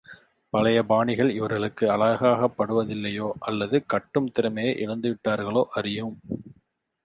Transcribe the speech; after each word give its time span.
பழைய 0.53 0.83
பாணிகள் 0.83 1.29
இவர்களுக்கு 1.29 1.85
அழகாகப்படுவதில்லையோ, 1.87 3.31
அல்லது 3.39 3.85
கட்டும் 3.85 4.31
திறமையை 4.31 4.73
இழந்துவிட்டார்களோ 4.87 5.65
அறியோம். 5.75 6.19